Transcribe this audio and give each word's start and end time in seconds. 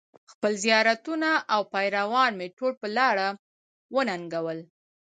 خپل 0.31 0.53
زیارتونه 0.63 1.29
او 1.53 1.61
پیران 1.73 2.31
مې 2.39 2.47
ټول 2.57 2.73
په 2.81 2.87
لاره 2.97 3.27
وننګول. 3.95 4.59